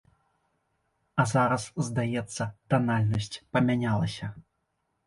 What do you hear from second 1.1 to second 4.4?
А зараз, здаецца, танальнасць памянялася.